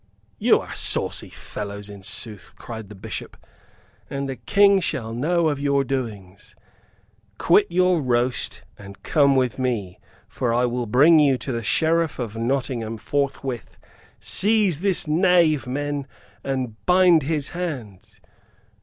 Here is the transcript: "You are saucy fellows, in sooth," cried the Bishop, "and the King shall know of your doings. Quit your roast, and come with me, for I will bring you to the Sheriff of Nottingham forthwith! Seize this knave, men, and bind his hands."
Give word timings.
"You 0.39 0.59
are 0.59 0.73
saucy 0.73 1.29
fellows, 1.29 1.87
in 1.87 2.01
sooth," 2.01 2.53
cried 2.57 2.89
the 2.89 2.95
Bishop, 2.95 3.37
"and 4.09 4.27
the 4.27 4.35
King 4.35 4.79
shall 4.79 5.13
know 5.13 5.47
of 5.47 5.59
your 5.59 5.83
doings. 5.83 6.55
Quit 7.37 7.67
your 7.69 8.01
roast, 8.01 8.63
and 8.79 9.03
come 9.03 9.35
with 9.35 9.59
me, 9.59 9.99
for 10.27 10.51
I 10.55 10.65
will 10.65 10.87
bring 10.87 11.19
you 11.19 11.37
to 11.37 11.51
the 11.51 11.61
Sheriff 11.61 12.17
of 12.17 12.35
Nottingham 12.35 12.97
forthwith! 12.97 13.77
Seize 14.19 14.79
this 14.79 15.05
knave, 15.07 15.67
men, 15.67 16.07
and 16.43 16.83
bind 16.87 17.21
his 17.21 17.49
hands." 17.49 18.19